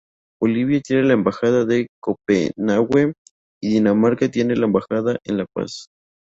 [0.41, 3.13] Bolivia tiene una embajada en Copenague,
[3.61, 5.85] y Dinamarca tiene una embajada en La Paz.